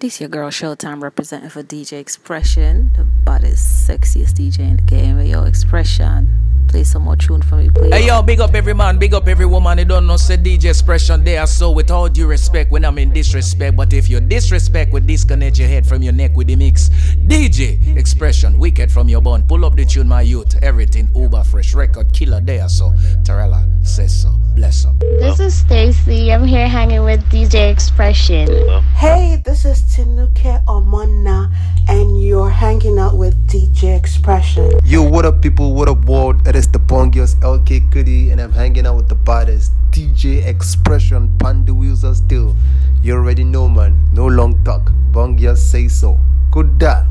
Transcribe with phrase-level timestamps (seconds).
[0.00, 5.20] This your girl Showtime representing for DJ Expression, the baddest, sexiest DJ in the game.
[5.20, 6.47] Yo, Expression.
[6.68, 7.92] Play some more tune for me, please.
[7.92, 9.78] Hey yo, big up every man, big up every woman.
[9.78, 11.46] They don't know, say DJ Expression there.
[11.46, 15.58] So with all due respect, when I'm in disrespect, but if you disrespect, we disconnect
[15.58, 16.90] your head from your neck with the mix.
[17.26, 19.44] DJ Expression, wicked from your bone.
[19.46, 20.56] Pull up the tune, my youth.
[20.62, 22.68] Everything uber fresh record killer there.
[22.68, 22.90] So
[23.22, 24.30] Tarella says so.
[24.54, 24.98] Bless up.
[24.98, 26.32] This is Stacy.
[26.32, 28.48] I'm here hanging with DJ Expression.
[28.96, 31.54] Hey, this is Tinuke Omona,
[31.88, 34.72] and you're hanging out with DJ Expression.
[34.84, 35.74] Yo, what up, people?
[35.74, 36.46] What up, world?
[36.46, 41.30] It is the Bongios LK Goody, and I'm hanging out with the baddest DJ Expression.
[41.38, 42.56] Panda wheels are still.
[43.00, 43.94] You already know, man.
[44.12, 44.90] No long talk.
[45.12, 46.18] Bongios say so.
[46.50, 47.04] Good da.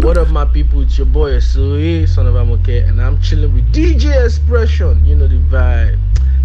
[0.00, 0.80] What up, my people?
[0.80, 5.04] It's your boy Sui, son of Amoke, and I'm chilling with DJ Expression.
[5.04, 5.98] You know the vibe.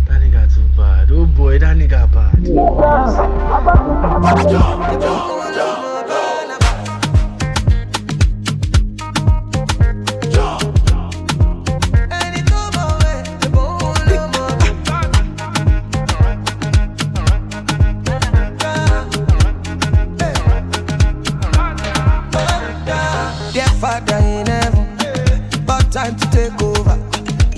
[0.10, 1.12] That nigga too bad.
[1.12, 2.36] Oh boy, that nigga bad.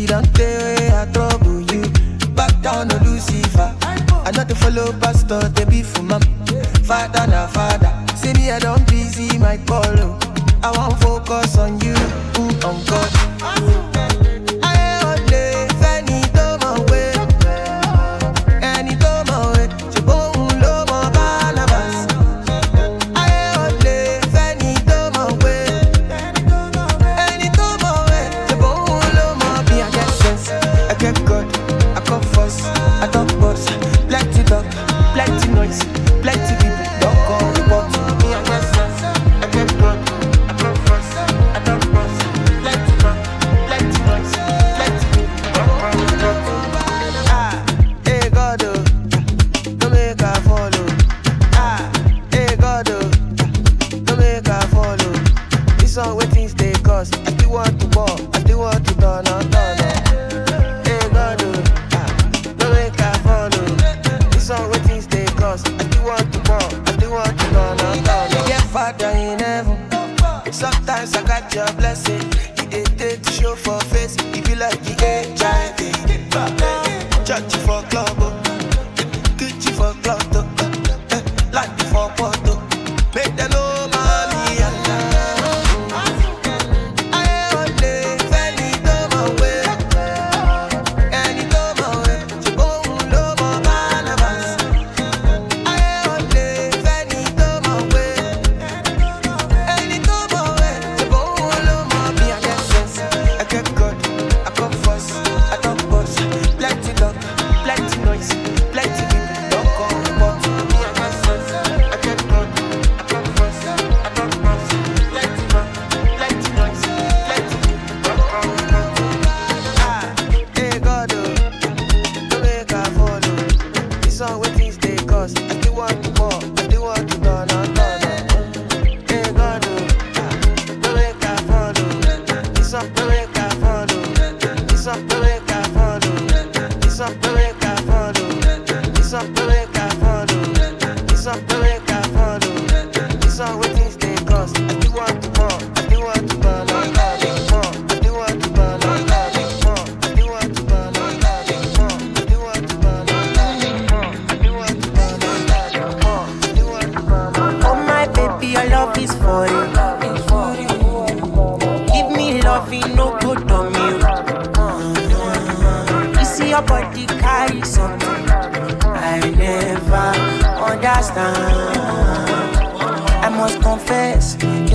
[0.07, 1.83] Don't take away I trouble you.
[2.33, 3.75] Back down to Lucifer.
[3.83, 6.21] I not to follow pastor, they be for mom.
[6.87, 7.91] Father na father.
[8.15, 9.83] See me, I don't busy my call.
[9.99, 10.19] oh.
[10.63, 11.93] I want focus on you,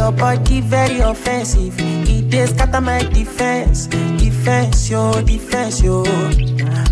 [0.03, 1.75] your body very offensive.
[1.79, 3.87] It is scatter my defense,
[4.19, 6.03] defense, yo, defense, yo.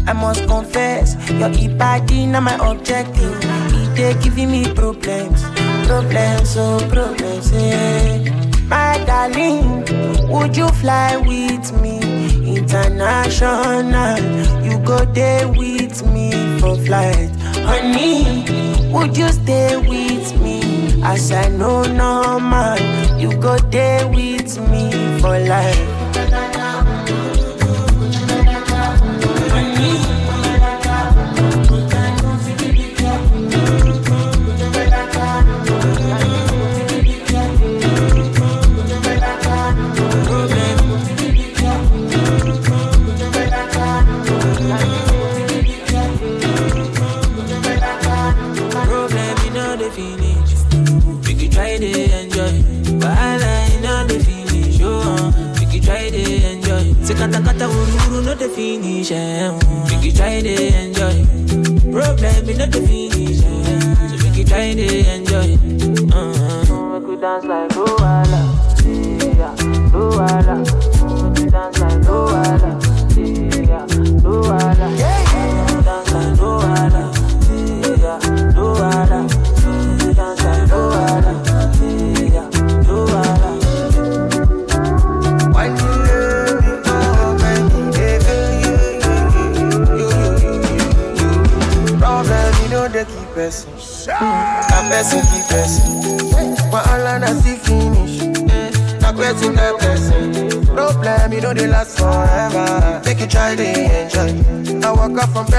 [0.06, 3.36] I must confess, your body not my objective.
[3.74, 5.42] It dey giving me problems,
[5.88, 8.30] problems, oh problems, yeah.
[8.68, 9.82] My darling,
[10.30, 11.96] would you fly with me
[12.56, 14.20] international?
[14.64, 16.30] You go there with me
[16.60, 17.30] for flight,
[17.66, 18.46] honey.
[18.92, 20.60] Would you stay with me?
[21.02, 22.76] As I know normal,
[23.20, 24.90] you go there with me
[25.20, 26.00] for life.
[59.05, 59.50] Finish, eh.
[59.88, 61.25] Make you try to enjoy.
[61.93, 64.08] Problem is not the finish, eh.
[64.08, 65.56] So make you try to enjoy.
[66.12, 66.99] Uh-huh.
[66.99, 68.43] Make you dance like Luala,
[69.38, 69.55] yeah,
[69.93, 70.89] Luala.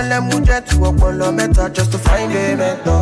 [0.01, 3.00] tell them who jet to ọpọlọ mẹ́ta just to find a mentor.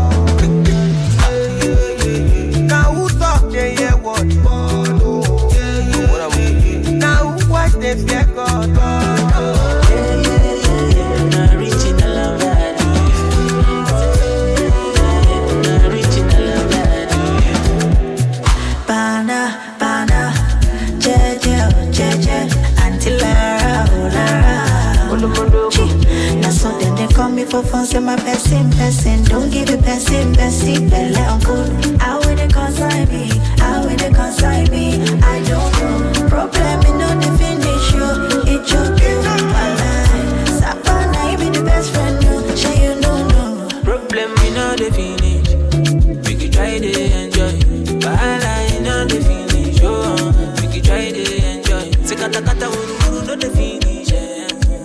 [52.19, 54.11] Wuru know finish.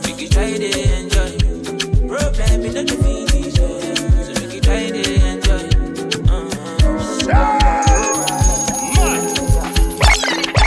[0.06, 1.32] We could try to enjoy.
[2.06, 3.54] Problem we know the finish.
[3.54, 5.64] So we could try to enjoy.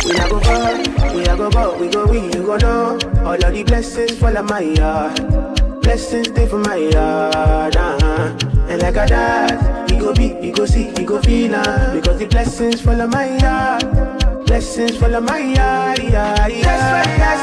[0.05, 2.99] We a go far, we go far, we go win, you go know.
[3.25, 5.81] All of the blessings fall on my yard.
[5.81, 8.37] Blessings stay for my yard, uh-huh.
[8.69, 12.19] And like a dad, we go be, we go see, we go feel uh, Because
[12.19, 14.16] the blessings fall on my yard.
[14.47, 15.39] Blessings on my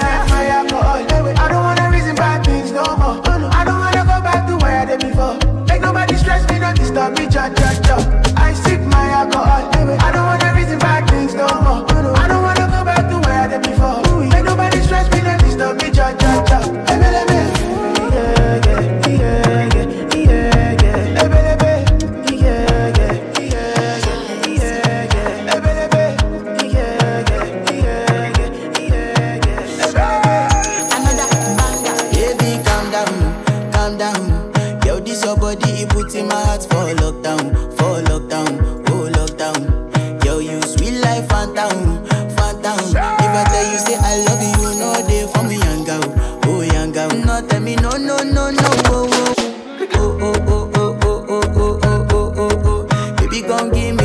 [0.00, 1.04] set my alcohol.
[1.38, 3.20] I don't wanna reason bad things no more.
[3.26, 5.36] I don't wanna go back to where I did before.
[5.68, 7.96] Make nobody stress me, don't disturb me, cha cha cha.
[8.36, 9.70] I sip my alcohol.
[10.00, 10.43] I don't wanna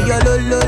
[0.10, 0.59] your lolo.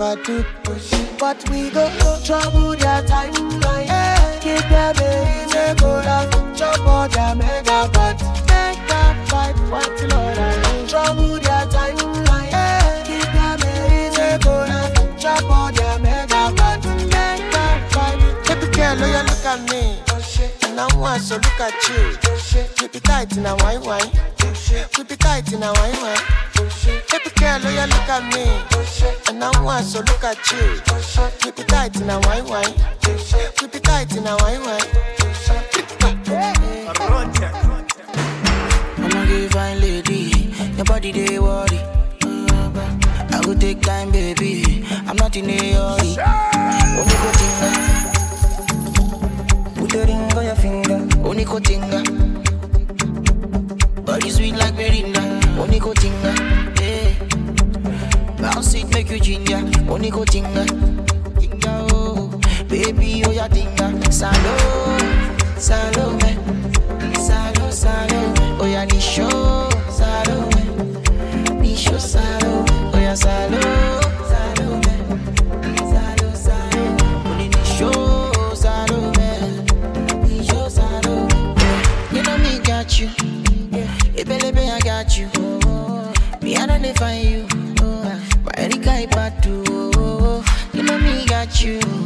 [0.00, 1.18] I do overdo.
[1.18, 1.90] But we go
[2.24, 3.86] trouble their timeline.
[3.86, 6.54] Hey, keep them in the cola.
[6.54, 8.14] Chop all their mega pot.
[8.46, 12.46] Make that fight, fight till all I Trouble their timeline.
[12.46, 15.18] Hey, keep them in the cola.
[15.18, 16.84] Chop all their mega pot.
[16.84, 18.18] Make that fight.
[18.46, 19.98] Baby girl, oh, you look at me.
[20.62, 22.16] And I so look at you.
[22.76, 24.10] Keep it tight in a wine wine.
[24.38, 26.22] Keep it tight in a wine wine.
[26.54, 29.27] Baby girl, oh, you look at me.
[29.42, 30.80] I want so look at you.
[31.38, 32.74] Keep it tight in a wine wine.
[33.00, 34.88] Keep it tight in a wine wine.
[38.98, 41.78] I'ma give fine lady, your body they worry.
[43.30, 44.84] I go take time, baby.
[45.06, 46.16] I'm not in a hurry.
[46.98, 47.70] Only go tinga,
[49.76, 50.98] put the ring on your finger.
[51.26, 52.02] Only go tinga,
[54.04, 55.22] body sweet like Mirinda.
[55.58, 56.37] Only go tinga, yeah.
[59.04, 60.64] Ginger, only go tinga.
[61.38, 62.28] Tinga, oh,
[62.68, 63.92] baby, oh, ya tinga.
[64.10, 64.98] Salo,
[65.56, 66.36] salo, me.
[67.14, 69.28] Salo, salo, oh, ya nisho,
[69.90, 71.62] salo, me.
[71.62, 73.58] Nisho, salo, oh, ya salo,
[91.68, 91.97] you.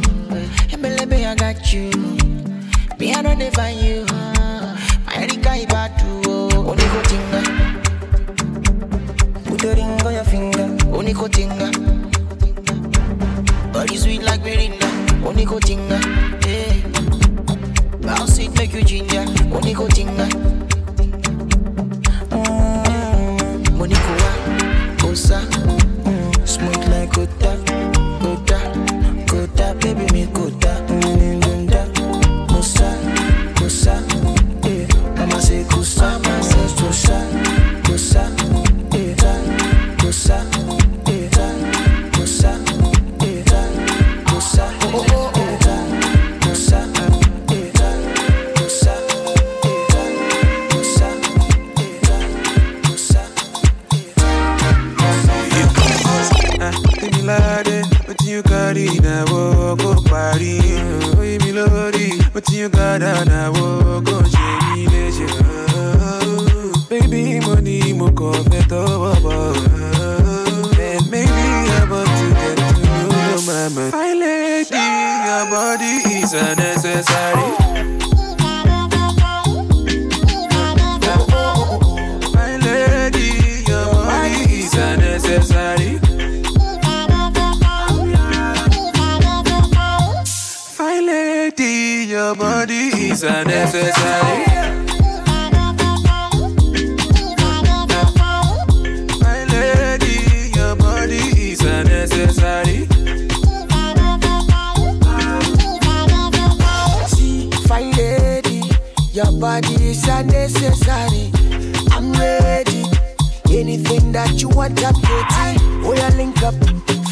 [115.05, 115.85] I'm.
[115.85, 116.55] Oh, yeah, link up.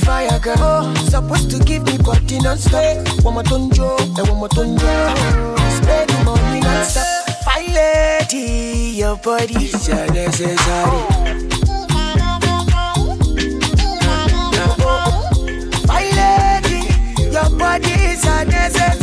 [0.03, 3.24] Fire girl, oh, supposed to give me body non-stop.
[3.24, 4.89] One more tonjo, and one more tonjo.
[5.77, 7.05] Spend the money non-stop.
[7.45, 11.01] Fine lady, your body is unnecessary.
[15.86, 19.00] Fine lady, your body is unnecessary.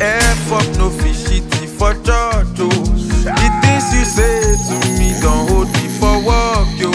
[0.00, 0.64] F up, oh.
[0.64, 2.84] oh, oh, no fit shitty for church, oh.
[3.24, 6.90] The things you say to me don't hold me for work, yo.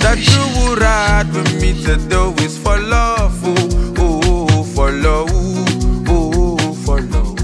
[0.00, 4.90] That you would ride with me to do is for love, oh, oh, oh, for
[4.90, 5.28] love,
[6.08, 7.36] oh, oh, for love.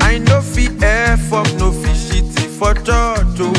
[0.00, 3.52] I no fit F up, no fit shitty for church, oh.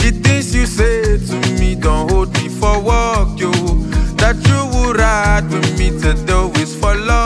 [0.00, 3.50] The things you say to me don't hold me for work, yo.
[4.16, 7.25] That you would ride with me to do is for love,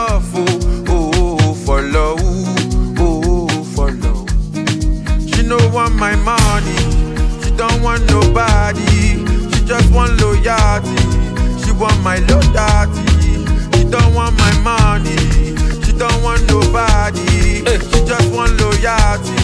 [9.93, 10.97] want loyalty,
[11.65, 13.07] she want my loyalty.
[13.77, 15.17] She don't want my money,
[15.85, 17.65] she don't want nobody.
[17.65, 19.37] She just want loyalty,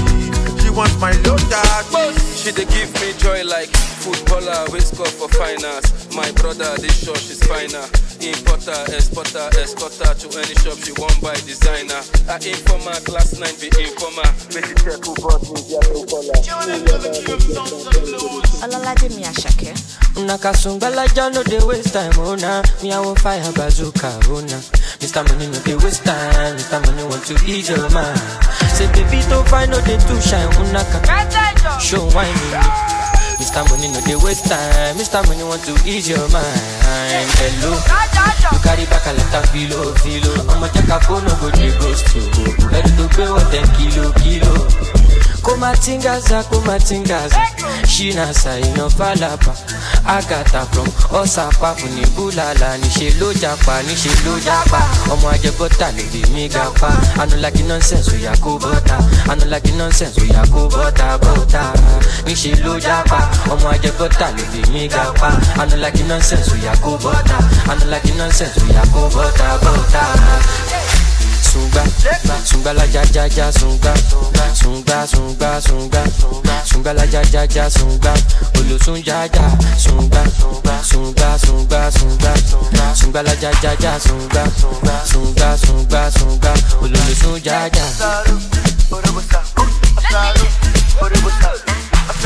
[0.62, 2.14] she wants my loyalty.
[2.36, 5.92] She dey give me joy like footballer, we score for finance.
[6.14, 7.84] My brother, this shop is finer.
[8.20, 12.00] Importer, exporter, escorter to any shop she want by designer.
[12.30, 14.24] I informer, class 9 be informer.
[14.54, 16.06] Make you check who bought me, yeah, who
[18.64, 20.05] Olalaje mi Asake.
[20.16, 22.62] Nakasumbala ja no dey waste time, oh nah.
[22.82, 24.61] Me I want fire bazooka, oh nah.
[24.99, 25.20] Mr.
[25.28, 26.80] Money no dey waste time, Mr.
[26.87, 28.16] Money want to ease your mind.
[28.73, 31.04] Say baby don't find no dey too shine, oh unaka.
[31.04, 31.78] Oh.
[31.78, 32.49] Show wine me.
[33.37, 33.61] Mr.
[33.68, 35.20] Money no dey waste time, Mr.
[35.28, 36.64] Money want to ease your mind.
[37.37, 38.56] Hello, oh.
[38.56, 40.32] you carry back a lot of filo, filo.
[40.49, 42.20] I'ma check a phone, no go dey ghost to.
[42.73, 44.52] Ready to pay what ten kilo, kilo.
[45.46, 47.36] Kumatingaza kumatingaza.
[47.88, 49.52] Shina saina falapa.
[50.06, 50.86] Agata from
[51.20, 54.80] ọsàpá fún ní búlàlà níṣẹ ló japa níṣẹ ló japa
[55.12, 56.90] ọmọ ajẹbọta ló fi mí ga pa
[57.22, 58.96] anulagi nonsense oya kó bọta
[59.30, 61.62] anulagi nonsense oya kó bọta bọta
[62.26, 63.18] níṣẹ ló japa
[63.52, 65.30] ọmọ ajẹbọta ló fi mí ga pa
[65.62, 67.38] anulagi nonsense oya kó bọta
[67.70, 70.02] anulagi nonsense oya kó bọta bọta.
[71.56, 71.84] Sunga,
[72.44, 73.94] sunga la ja ja ja sunga,
[74.54, 76.02] sunga sunga sunga,
[76.64, 78.12] sunga la ja ja ja sunga,
[79.04, 79.18] ja
[79.78, 80.22] sunga,
[80.82, 84.44] sunga sunga sunga, sunga la ja ja ja sunga,
[85.04, 87.86] sunga sunga sunga, olosun ja ja.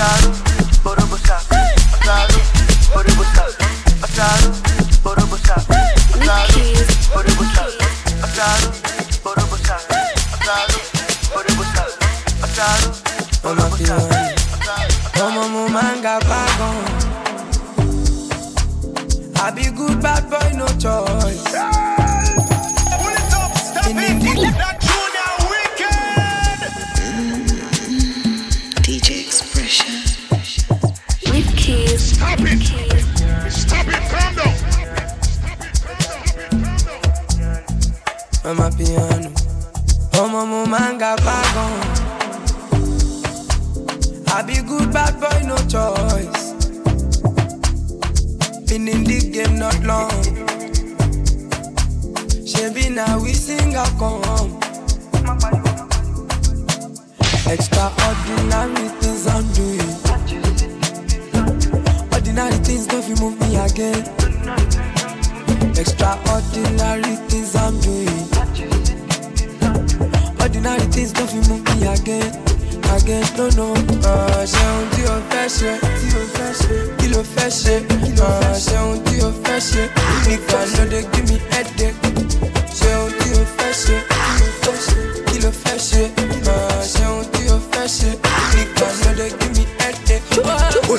[0.01, 0.70] Ọmọ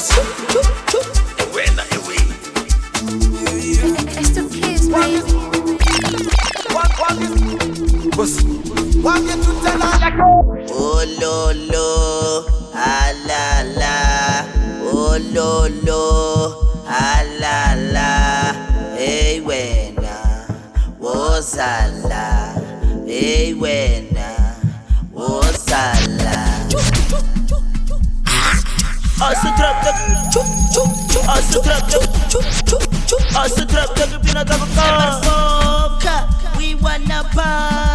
[0.10, 0.41] headache.
[31.52, 32.02] Asıl trap tak
[33.36, 37.91] Asıl trap tak Pina kapaka Foka, we wanna party.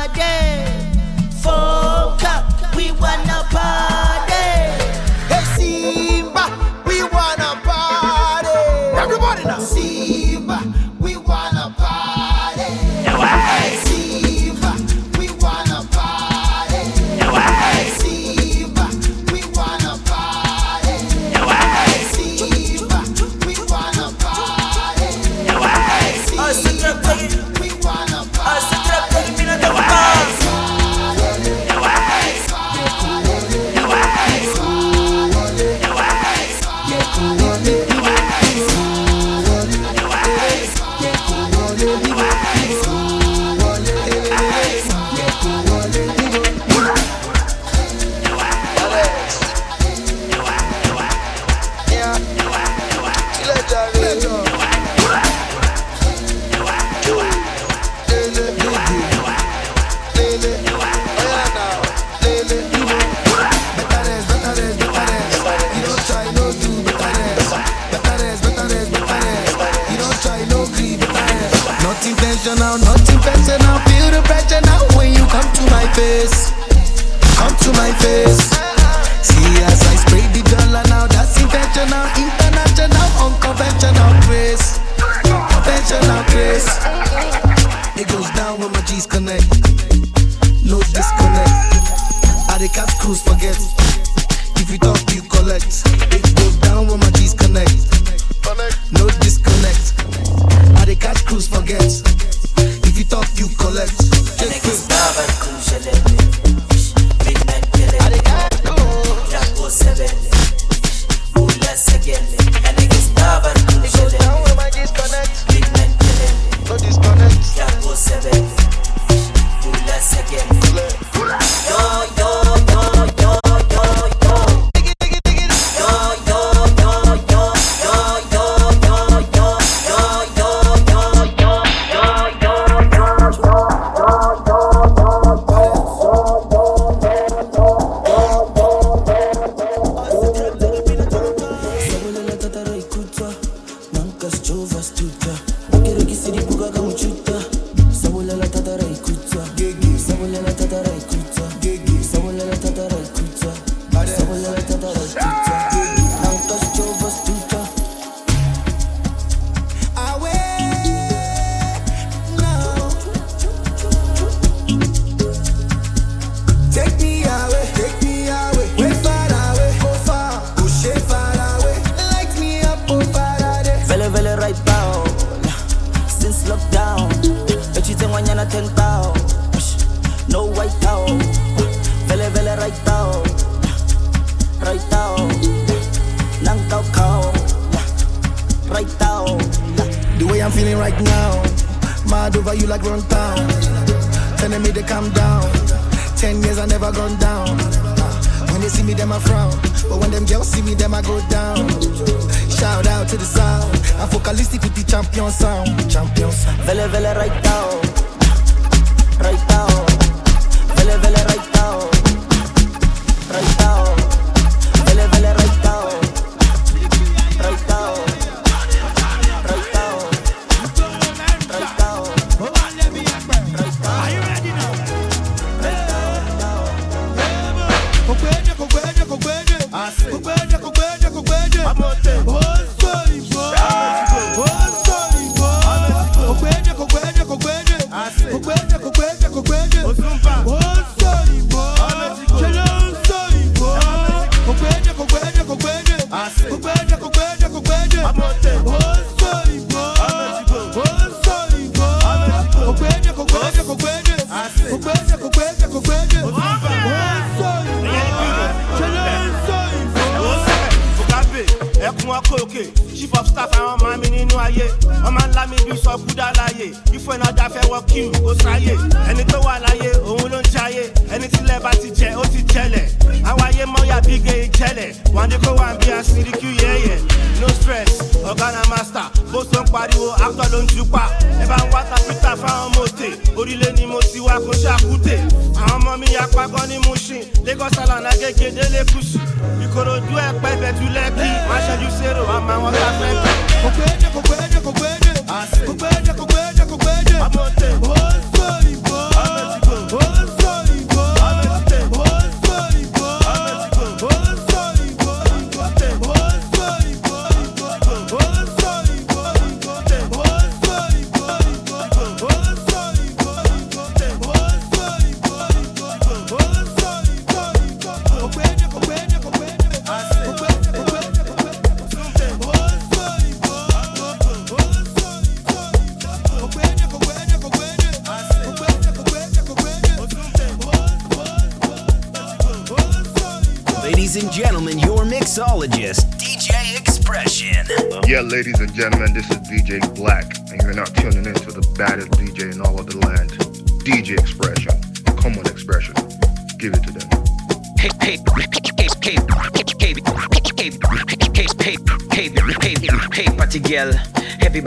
[41.97, 42.36] Not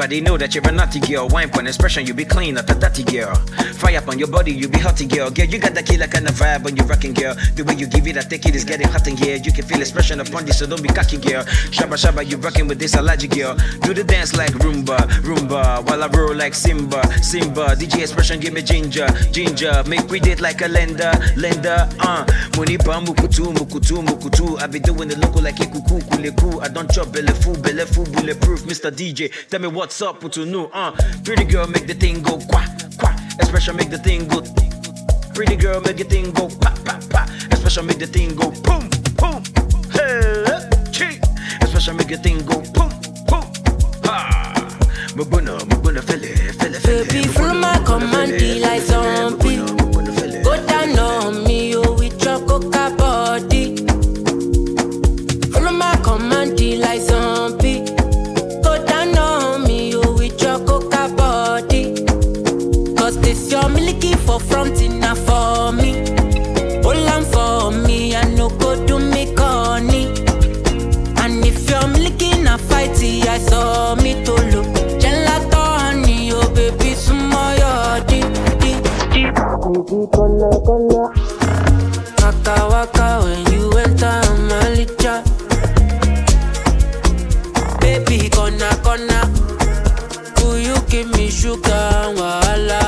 [0.09, 1.27] Everybody know that you're a naughty girl.
[1.27, 3.35] Wine for expression, you be clean, not a dirty girl.
[3.77, 5.29] Fire up on your body, you be hotty girl.
[5.29, 7.35] Girl, you got that killer kind of vibe when you're rocking, girl.
[7.53, 9.35] The way you give it, I take it is getting hot in here.
[9.35, 11.43] You can feel expression upon this, so don't be cocky, girl.
[11.69, 13.53] Shabba shabba, you rocking with this allergy girl.
[13.81, 17.75] Do the dance like Roomba, Roomba, while I roll like Simba, Simba.
[17.75, 19.83] DJ expression, give me ginger, ginger.
[19.85, 21.87] Make we date like a lender, lender.
[21.99, 22.25] Uh,
[22.57, 24.59] money bam mukutu, mukutu, mukutu.
[24.61, 26.61] I be doing the local like ikuku, kuleku.
[26.61, 28.61] I don't chop belly fool, bulletproof.
[28.63, 28.91] Mr.
[28.91, 30.65] DJ, tell me what's up, put to new.
[30.73, 30.91] Uh,
[31.23, 33.17] pretty girl, make the thing go quack, quack.
[33.39, 34.41] Expression, make the thing go.
[35.33, 37.23] Pretty girl, make the thing go pa pa pa.
[37.51, 39.43] Expression, make the thing go boom, boom.
[39.91, 40.43] Hey.
[41.61, 42.91] Expression, make the thing go boom,
[43.27, 43.43] boom.
[44.05, 44.53] Ha.
[45.15, 46.27] Mabuna, mabuna, fele,
[46.59, 47.07] fele, fele.
[47.07, 48.31] Baby, follow my command,
[48.61, 49.57] like zombie.
[50.43, 51.18] Go down on
[56.47, 57.83] be like zombie.
[58.63, 62.05] Go down on me, oh, with your coca body.
[62.95, 65.91] Cause this your milky for front enough for me.
[66.83, 70.07] Hold on for me, I no go do me corny.
[71.21, 74.67] And if you're milky na fighty, I saw me to look.
[75.01, 78.21] Gelato honey, oh baby, sumo yo di
[78.61, 78.71] di
[79.11, 79.23] di.
[79.23, 81.11] Baby, kola kola.
[82.21, 83.48] Waka waka when
[90.99, 92.78] give me sugar and wahala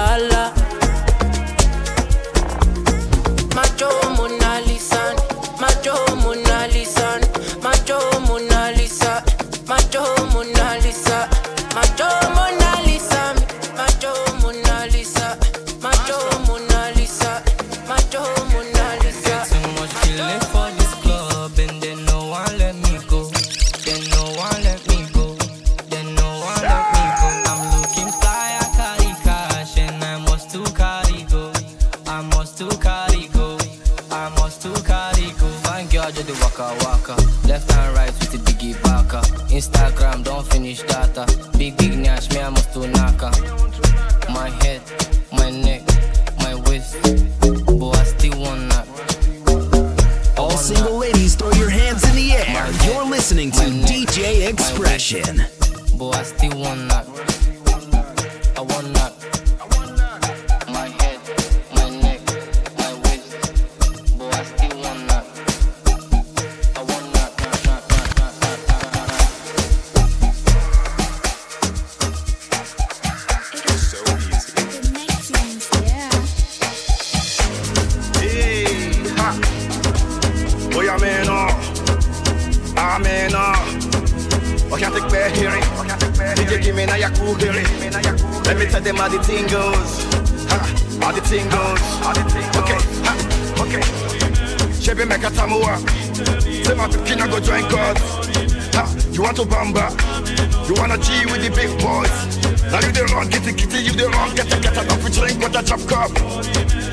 [104.11, 106.11] long, get a get enough to drink with a chop cup.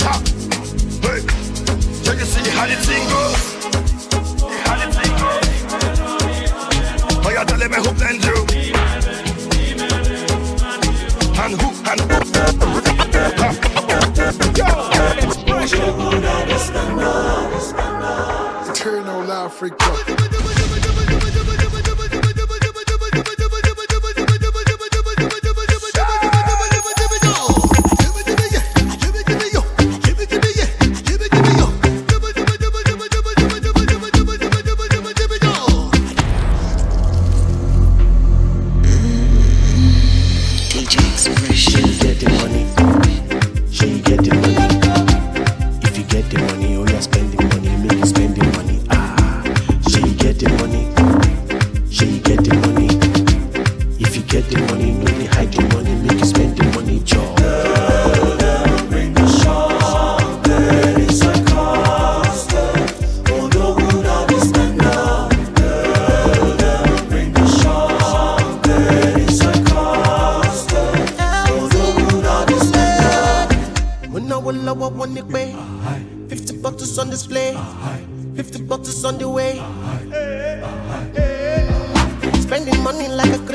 [0.04, 0.22] Ha!
[1.02, 1.20] Hey!
[2.04, 3.40] So you see how the thing goes?
[4.64, 5.48] How the thing goes?
[7.24, 8.38] Oh, you're telling me who blend you?
[11.40, 12.18] And who, and who?
[13.40, 13.48] Ha!
[14.58, 14.68] Yo!
[15.26, 15.92] Expression!
[18.74, 20.27] Turn on Africa.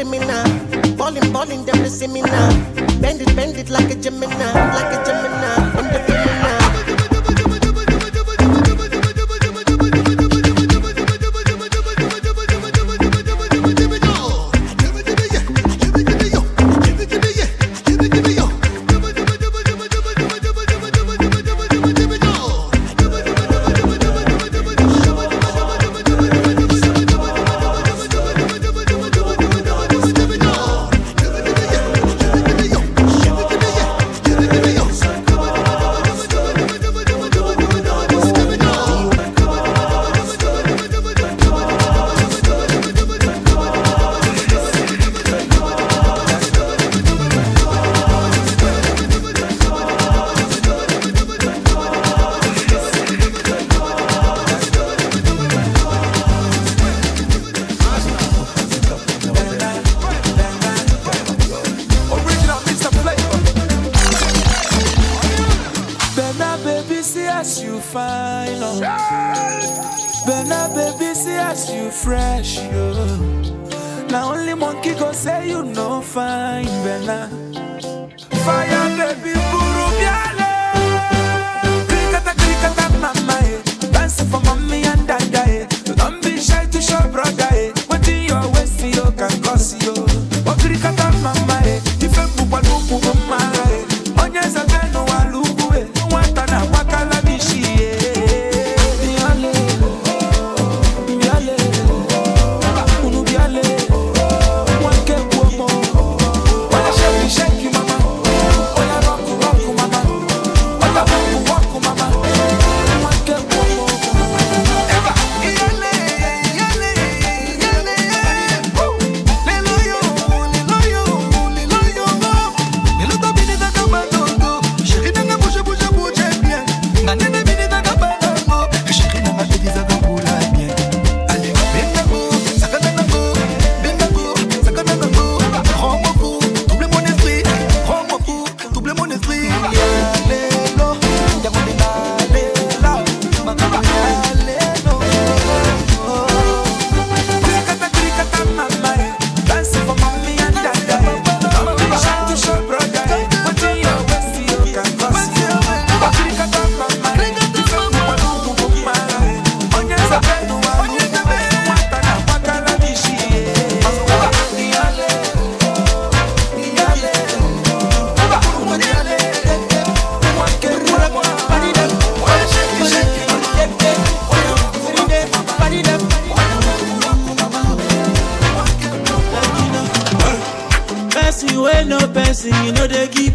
[0.04, 0.44] criminal.
[0.98, 2.50] Ballin', ballin', them to see me now.
[3.00, 5.56] Bend it, bend it like a Gemini, like a Gemini.
[5.78, 6.63] I'm the Gemini.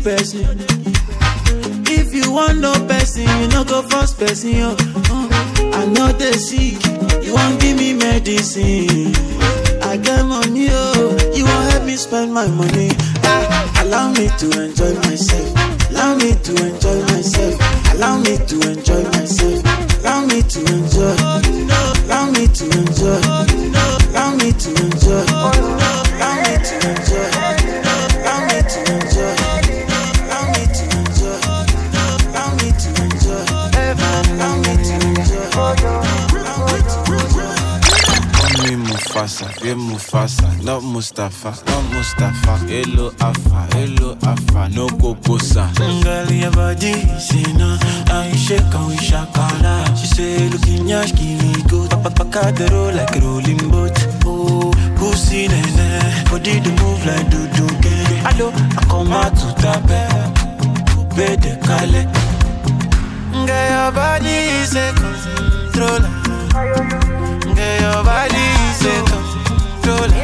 [0.08, 0.40] Person.
[1.84, 4.50] If you want no person, you no go first person.
[4.56, 4.74] Yo.
[5.12, 5.28] Uh,
[5.80, 6.80] I know they sick,
[7.22, 9.12] you won't give me medicine.
[9.82, 12.90] I get money, oh, you won't help me spend my money.
[13.22, 15.90] Ah, allow me to enjoy myself.
[15.90, 17.54] Allow me to enjoy myself.
[17.92, 19.17] Allow me to enjoy myself.
[39.98, 42.56] Mufasa, not Mustafa, not Mustafa.
[42.68, 45.66] Hello Alpha, hello Alpha, no Kokosa.
[46.04, 46.92] Girl, your body,
[47.58, 49.98] now, I shake and we shakala.
[49.98, 51.90] She say, looking yash, give me good.
[51.90, 53.98] Papa, papa, the roll like a rolling boat.
[54.24, 58.22] Oh, pussy, nene, body the move like do do gang.
[58.22, 60.06] Hello, I come out to tape,
[60.94, 62.06] coupe de calais.
[63.46, 66.08] Girl, your body is a controller.
[66.54, 69.27] Girl, your body is a controller.
[69.88, 70.17] control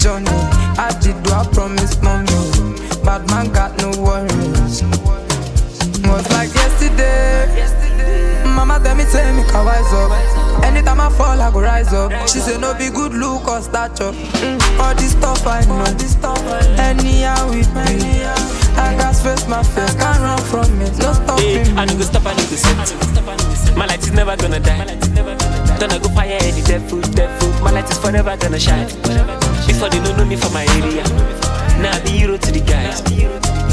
[0.00, 0.26] journey.
[0.80, 2.26] I did do I promise, mommy.
[3.04, 4.82] Bad man got no worries.
[6.08, 7.46] Was like yesterday.
[8.44, 10.64] Mama tell me, tell me, can wise up.
[10.64, 12.10] Anytime I fall, I go rise up.
[12.26, 14.12] She say no be good look or stature.
[14.40, 15.84] Mm, all this stuff I know.
[16.00, 16.40] This stuff.
[16.78, 18.24] Anyhow with me.
[18.80, 20.96] I got face my face, can't run from it.
[20.98, 21.92] No Hey, stopping I me.
[21.92, 23.76] no go stop, I no go set.
[23.76, 24.96] My light is never gonna die.
[25.78, 27.48] Gonna go fire any devil, devil.
[27.62, 28.88] My light is forever gonna shine.
[29.70, 31.04] Before they don't know me from my area.
[31.80, 33.00] Now I be hero to the guys.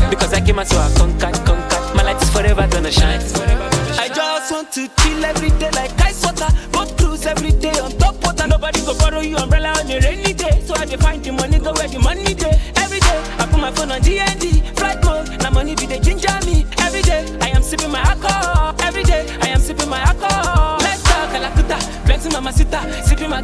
[0.10, 1.96] Because I came out so I conquered, conquered.
[1.96, 3.20] My light is forever gonna shine.
[4.00, 6.48] I just want to chill every day like ice water.
[6.72, 8.48] Boat cruise every day on top water.
[8.48, 10.62] Nobody go borrow you umbrella on a rainy day.
[10.66, 12.56] So I dey find the money, go where the money day.
[12.78, 15.28] Every day I put my phone on DND, flight mode.
[15.42, 16.66] Now money be the ginger me.
[16.80, 18.76] Every day I am sipping my alcohol.
[18.82, 19.47] Every day I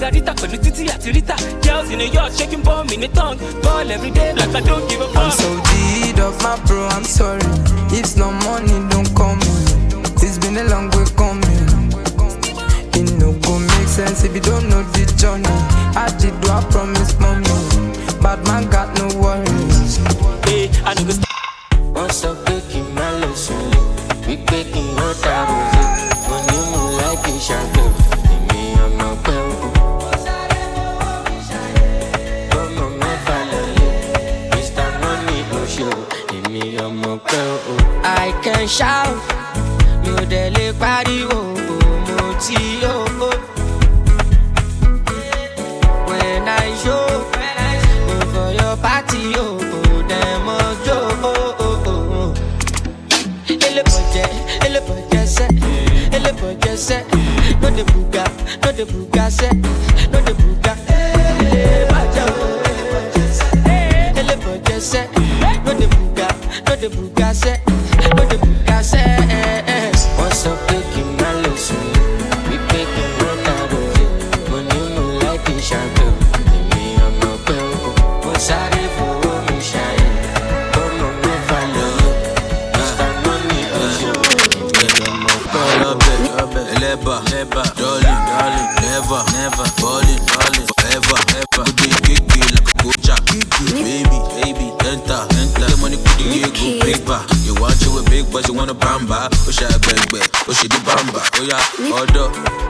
[0.03, 1.35] margarita, pẹ̀lú títí àti rita.
[1.63, 3.39] Girls in New York shaking in tongue,
[3.89, 7.41] every day like I don't give a I'm so G'd up, my bro, I'm sorry.
[7.91, 9.53] If no money, don't call me.
[10.25, 11.67] It's been a long way coming.
[12.99, 15.57] It no go make sense if you don't know the journey.
[15.95, 17.47] I did do I promise, mommy.
[18.21, 18.69] Bad man
[101.41, 101.57] oya
[102.01, 102.23] ọdọ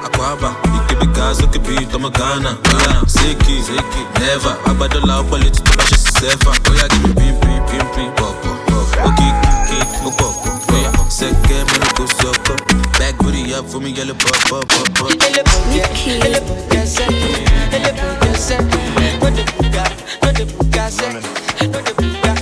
[0.05, 5.97] akwaba ikebika sókèbí tọmọ ghana oya seki seki neva agbadọla ọpọlẹ tí tó bá ṣe
[6.17, 8.49] sẹfà oya kìí pínpín pínpín pọpọ
[9.07, 9.27] òkè
[9.69, 12.53] kìkì ó pọpọ oya sẹkẹ mẹnu kò sọkọ
[12.99, 15.03] back booty up fún mi yẹlẹ pọpọ pọpọ.
[15.27, 15.57] elepo
[16.27, 17.05] elepo gẹsẹ
[17.77, 18.57] elepo gẹsẹ
[19.21, 19.83] no de buga
[20.21, 22.33] no de buga sẹ no de buga.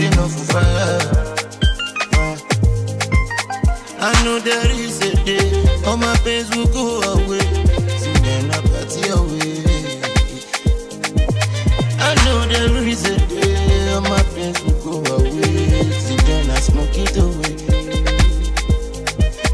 [0.00, 1.00] they know for fire.
[4.00, 5.46] I know there is a day
[5.86, 7.44] all my pains will go away.
[8.02, 9.60] So then I party away.
[12.08, 15.92] I know there is a day all my pains will go away.
[16.06, 17.54] So then I smoke it away.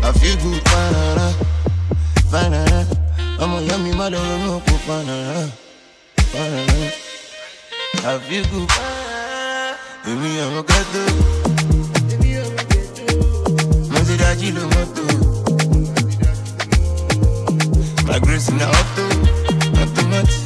[0.06, 1.28] I feel good, banana,
[2.30, 2.86] banana.
[3.40, 5.52] I'm a yummy mother, I'm a banana,
[6.32, 6.92] banana.
[8.04, 9.25] I feel good, banana
[10.10, 11.02] èmi ọmọ gẹ́tò.
[13.92, 15.04] mo ti dájú ló mọ́tò.
[18.06, 19.04] my grace na auto
[19.80, 20.42] automatic.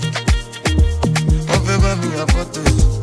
[1.49, 3.00] wọ́n fẹ́ bá mi.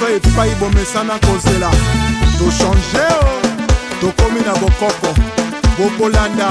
[0.00, 1.70] biso epai bomesana kozela.
[2.38, 4.00] Tochange o oh.
[4.00, 5.14] tokomi na bokoko.
[5.78, 6.48] Bokolanda.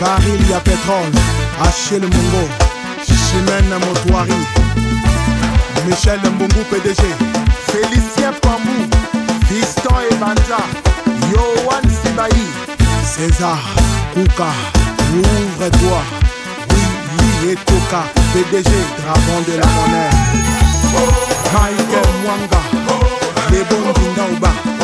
[0.00, 1.20] Baril ya petrole
[1.62, 2.48] achel mongo
[3.06, 4.34] chimene motoari
[5.88, 7.02] michel mbungu pdg
[7.66, 8.96] félicien pambu
[9.48, 10.58] fiston ebanja
[11.32, 12.75] yoan sibai
[13.16, 13.58] César,
[14.12, 14.52] Kouka,
[15.14, 16.02] ouvre-toi,
[16.68, 18.04] Willy et Coca,
[18.34, 20.10] PDG, dragon de la monnaie.
[21.54, 22.60] Michael Mwanga,
[23.50, 24.75] les bons